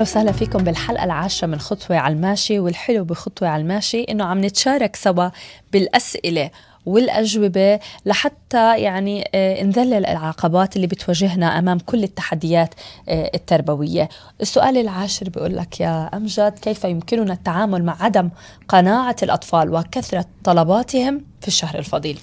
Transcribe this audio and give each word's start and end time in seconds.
وسهلا 0.00 0.32
فيكم 0.32 0.58
بالحلقة 0.58 1.04
العاشرة 1.04 1.46
من 1.46 1.58
خطوة 1.58 1.96
على 1.96 2.14
الماشي 2.14 2.58
والحلو 2.58 3.04
بخطوة 3.04 3.48
على 3.48 3.62
الماشي 3.62 4.02
إنه 4.02 4.24
عم 4.24 4.44
نتشارك 4.44 4.96
سوا 4.96 5.28
بالأسئلة 5.72 6.50
والأجوبة 6.86 7.80
لحتى 8.06 8.80
يعني 8.80 9.30
آه، 9.34 9.62
نذلل 9.62 10.06
العقبات 10.06 10.76
اللي 10.76 10.86
بتواجهنا 10.86 11.58
أمام 11.58 11.78
كل 11.78 12.02
التحديات 12.04 12.74
آه، 13.08 13.30
التربوية. 13.34 14.08
السؤال 14.40 14.76
العاشر 14.76 15.28
بيقول 15.28 15.56
لك 15.56 15.80
يا 15.80 16.10
أمجد 16.16 16.58
كيف 16.62 16.84
يمكننا 16.84 17.32
التعامل 17.32 17.84
مع 17.84 18.02
عدم 18.02 18.30
قناعة 18.68 19.16
الأطفال 19.22 19.74
وكثرة 19.74 20.24
طلباتهم 20.44 21.24
في 21.40 21.48
الشهر 21.48 21.78
الفضيل؟ 21.78 22.18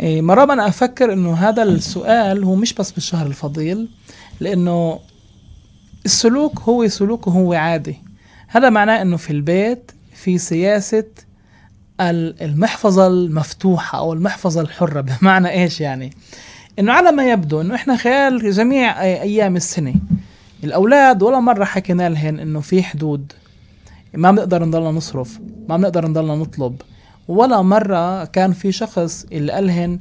إيه، 0.00 0.22
مرة 0.22 0.52
أنا 0.52 0.68
أفكر 0.68 1.12
إنه 1.12 1.34
هذا 1.34 1.62
السؤال 1.62 2.44
هو 2.44 2.54
مش 2.54 2.74
بس 2.74 2.90
بالشهر 2.90 3.26
الفضيل 3.26 3.88
لأنه 4.40 5.00
السلوك 6.08 6.60
هو 6.60 6.88
سلوك 6.88 7.28
هو 7.28 7.52
عادي. 7.52 7.96
هذا 8.48 8.70
معناه 8.70 9.02
إنه 9.02 9.16
في 9.16 9.30
البيت 9.30 9.90
في 10.14 10.38
سياسة 10.38 11.04
المحفظة 12.00 13.06
المفتوحة 13.06 13.98
أو 13.98 14.12
المحفظة 14.12 14.60
الحرة 14.60 15.00
بمعنى 15.00 15.50
إيش 15.50 15.80
يعني؟ 15.80 16.10
إنه 16.78 16.92
على 16.92 17.12
ما 17.12 17.30
يبدو 17.30 17.60
إنه 17.60 17.74
إحنا 17.74 17.96
خلال 17.96 18.52
جميع 18.52 19.02
أيام 19.02 19.56
السنة 19.56 19.94
الأولاد 20.64 21.22
ولا 21.22 21.40
مرة 21.40 21.64
حكينا 21.64 22.08
لهم 22.08 22.38
إنه 22.40 22.60
في 22.60 22.82
حدود. 22.82 23.32
ما 24.14 24.30
بنقدر 24.30 24.64
نضلنا 24.64 24.90
نصرف 24.90 25.40
ما 25.68 25.76
بنقدر 25.76 26.06
نضلنا 26.08 26.34
نطلب. 26.34 26.82
ولا 27.28 27.62
مرة 27.62 28.24
كان 28.24 28.52
في 28.52 28.72
شخص 28.72 29.26
اللي 29.32 29.52
قالهن 29.52 29.98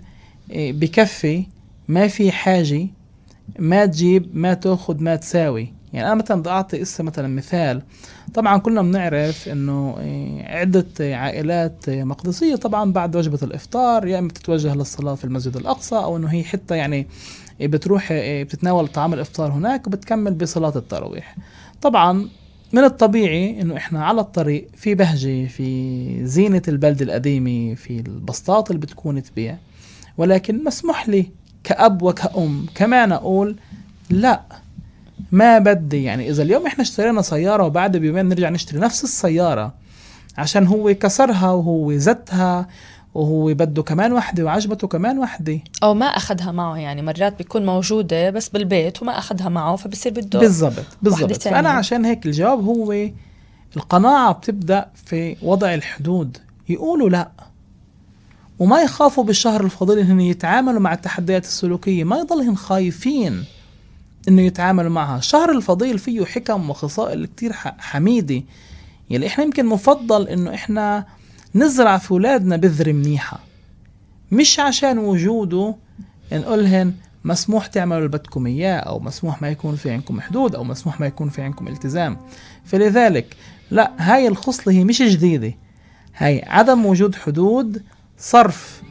إيه، 0.51 0.73
بكفي 0.73 1.45
ما 1.87 2.07
في 2.07 2.31
حاجة 2.31 2.87
ما 3.59 3.85
تجيب 3.85 4.29
ما 4.33 4.53
تأخذ 4.53 5.03
ما 5.03 5.15
تساوي. 5.15 5.76
يعني 5.97 6.11
أنا 6.11 6.15
مثلا 6.23 6.39
بدي 6.41 6.49
اعطي 6.49 6.81
اسا 6.81 7.03
مثلا 7.03 7.27
مثال. 7.27 7.81
طبعا 8.33 8.57
كلنا 8.57 8.81
بنعرف 8.81 9.47
إنه 9.47 9.95
عدة 10.43 10.85
عائلات 10.99 11.89
مقدسية 11.89 12.55
طبعا 12.55 12.91
بعد 12.91 13.15
وجبة 13.15 13.39
الإفطار 13.43 14.07
يا 14.07 14.19
إما 14.19 14.27
بتتوجه 14.27 14.75
للصلاة 14.75 15.15
في 15.15 15.23
المسجد 15.25 15.57
الأقصى 15.57 15.95
أو 15.95 16.17
إنه 16.17 16.27
هي 16.27 16.43
حتى 16.43 16.77
يعني 16.77 17.07
بتروح 17.61 18.07
بتتناول 18.13 18.87
طعام 18.87 19.13
الإفطار 19.13 19.51
هناك 19.51 19.87
وبتكمل 19.87 20.33
بصلاة 20.33 20.73
التراويح. 20.75 21.35
طبعا 21.81 22.29
من 22.73 22.83
الطبيعي 22.83 23.61
إنه 23.61 23.77
إحنا 23.77 24.05
على 24.05 24.21
الطريق 24.21 24.67
في 24.75 24.95
بهجة 24.95 25.47
في 25.47 26.25
زينة 26.25 26.61
البلده 26.67 27.05
القديمة 27.05 27.75
في 27.75 27.99
البسطات 27.99 28.69
اللي 28.71 28.81
بتكون 28.81 29.23
تبيع. 29.23 29.57
ولكن 30.17 30.63
مسموح 30.63 31.09
لي 31.09 31.25
كأب 31.63 32.01
وكأم 32.01 32.65
كمان 32.75 33.11
أقول 33.11 33.55
لا. 34.09 34.41
ما 35.31 35.59
بدي 35.59 36.03
يعني 36.03 36.29
إذا 36.29 36.43
اليوم 36.43 36.65
إحنا 36.65 36.81
اشترينا 36.81 37.21
سيارة 37.21 37.63
وبعد 37.63 37.97
بيومين 37.97 38.25
نرجع 38.25 38.49
نشتري 38.49 38.79
نفس 38.79 39.03
السيارة 39.03 39.73
عشان 40.37 40.67
هو 40.67 40.93
كسرها 40.93 41.51
وهو 41.51 41.97
زتها 41.97 42.67
وهو 43.13 43.53
بده 43.53 43.83
كمان 43.83 44.13
وحدة 44.13 44.43
وعجبته 44.43 44.87
كمان 44.87 45.19
وحدة. 45.19 45.59
أو 45.83 45.93
ما 45.93 46.05
أخذها 46.05 46.51
معه 46.51 46.77
يعني 46.77 47.01
مرات 47.01 47.37
بيكون 47.37 47.65
موجودة 47.65 48.29
بس 48.29 48.49
بالبيت 48.49 49.01
وما 49.01 49.17
أخذها 49.17 49.49
معه 49.49 49.75
فبصير 49.75 50.11
بده 50.11 50.39
بالضبط 50.39 50.85
بالضبط. 51.01 51.41
فأنا 51.41 51.69
عشان 51.69 52.05
هيك 52.05 52.25
الجواب 52.25 52.65
هو 52.65 53.09
القناعة 53.77 54.33
بتبدأ 54.33 54.85
في 55.05 55.35
وضع 55.41 55.73
الحدود. 55.73 56.37
يقولوا 56.69 57.09
لا. 57.09 57.31
وما 58.59 58.81
يخافوا 58.81 59.23
بالشهر 59.23 59.63
الفضيل 59.63 59.99
انهم 59.99 60.19
يتعاملوا 60.19 60.79
مع 60.79 60.93
التحديات 60.93 61.45
السلوكية 61.45 62.03
ما 62.03 62.17
يضلهم 62.17 62.55
خايفين. 62.55 63.43
إنه 64.27 64.41
يتعاملوا 64.41 64.91
معها. 64.91 65.17
الشهر 65.17 65.51
الفضيل 65.51 65.99
فيه 65.99 66.25
حكم 66.25 66.69
وخصائل 66.69 67.25
كتير 67.25 67.53
حميدة. 67.53 68.43
يلي 69.09 69.27
إحنا 69.27 69.43
يمكن 69.43 69.65
مفضل 69.65 70.27
إنه 70.27 70.53
إحنا 70.53 71.05
نزرع 71.55 71.97
في 71.97 72.11
أولادنا 72.11 72.57
بذرة 72.57 72.91
منيحة. 72.91 73.39
مش 74.31 74.59
عشان 74.59 74.97
وجوده 74.97 75.75
نقولهن 76.31 76.93
مسموح 77.23 77.65
تعملوا 77.65 77.97
اللي 77.97 78.09
بدكم 78.09 78.45
إياه 78.45 78.77
أو 78.77 78.99
مسموح 78.99 79.41
ما 79.41 79.49
يكون 79.49 79.75
في 79.75 79.91
عندكم 79.91 80.21
حدود 80.21 80.55
أو 80.55 80.63
مسموح 80.63 80.99
ما 80.99 81.07
يكون 81.07 81.29
في 81.29 81.41
عندكم 81.41 81.67
التزام. 81.67 82.17
فلذلك 82.65 83.35
لا 83.71 83.91
هاي 83.97 84.27
الخصلة 84.27 84.73
هي 84.73 84.83
مش 84.83 85.01
جديدة. 85.01 85.53
هاي 86.17 86.43
عدم 86.47 86.85
وجود 86.85 87.15
حدود 87.15 87.83
صرف 88.17 88.81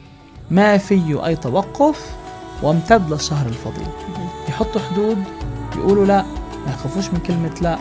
ما 0.51 0.77
فيه 0.77 1.25
أي 1.25 1.35
توقف 1.35 2.15
وامتد 2.61 3.11
للشهر 3.11 3.47
الفضيل. 3.47 3.87
يحطوا 4.49 4.81
حدود 4.81 5.23
يقولوا 5.75 6.05
لا 6.05 6.21
ما 6.65 6.73
يخافوش 6.73 7.09
من 7.09 7.19
كلمة 7.19 7.55
لا. 7.61 7.77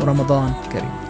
ورمضان 0.00 0.52
كريم. 0.72 1.05